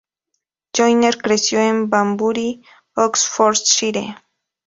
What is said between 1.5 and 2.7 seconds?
en Banbury,